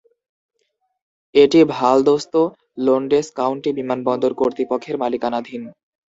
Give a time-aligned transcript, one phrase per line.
[1.35, 5.61] এটি Valdosta Lowndes county বিমানবন্দর কর্তৃপক্ষের মালিকানাধীন।